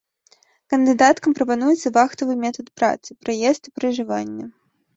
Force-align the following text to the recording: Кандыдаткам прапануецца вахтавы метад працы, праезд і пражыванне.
Кандыдаткам 0.73 1.35
прапануецца 1.41 1.93
вахтавы 1.99 2.33
метад 2.47 2.67
працы, 2.81 3.09
праезд 3.27 3.63
і 3.73 3.77
пражыванне. 3.79 4.45